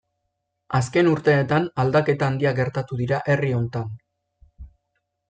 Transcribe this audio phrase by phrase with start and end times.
[0.77, 3.93] Azken urteetan aldaketa handiak gertatu dira herri hontan.